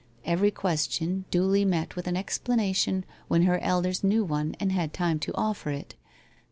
[0.25, 5.19] Every question duly met with an explanation when her elders knew one and had time
[5.19, 5.93] to offer it.